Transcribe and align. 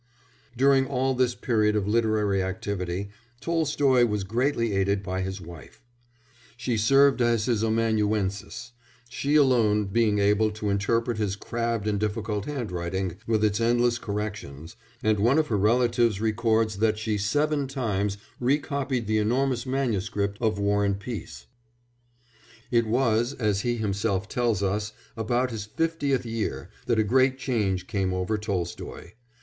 During 0.57 0.87
all 0.87 1.13
this 1.13 1.35
period 1.35 1.75
of 1.75 1.87
literary 1.87 2.41
activity 2.41 3.09
Tolstoy 3.39 4.03
was 4.03 4.23
greatly 4.23 4.73
aided 4.73 5.03
by 5.03 5.21
his 5.21 5.39
wife; 5.39 5.83
she 6.57 6.75
served 6.75 7.21
as 7.21 7.45
his 7.45 7.63
amanuensis, 7.63 8.71
she 9.09 9.35
alone 9.35 9.85
being 9.85 10.17
able 10.17 10.49
to 10.53 10.71
interpret 10.71 11.19
his 11.19 11.35
crabbed 11.35 11.85
and 11.85 11.99
difficult 11.99 12.45
handwriting 12.45 13.17
with 13.27 13.43
its 13.43 13.61
endless 13.61 13.99
corrections, 13.99 14.75
and 15.03 15.19
one 15.19 15.37
of 15.37 15.49
her 15.49 15.55
relatives 15.59 16.19
records 16.19 16.77
that 16.79 16.97
she 16.97 17.15
seven 17.15 17.67
times 17.67 18.17
re 18.39 18.57
copied 18.57 19.05
the 19.05 19.19
enormous 19.19 19.67
MS. 19.67 20.09
of 20.39 20.57
War 20.57 20.83
and 20.83 20.99
Peace. 20.99 21.45
It 22.71 22.87
was, 22.87 23.33
as 23.35 23.61
he 23.61 23.77
himself 23.77 24.27
tells 24.27 24.63
us, 24.63 24.93
about 25.15 25.51
his 25.51 25.65
fiftieth 25.65 26.25
year 26.25 26.71
that 26.87 26.97
a 26.97 27.03
great 27.03 27.37
change 27.37 27.85
came 27.85 28.15
over 28.15 28.39
Tolstoy. 28.39 29.11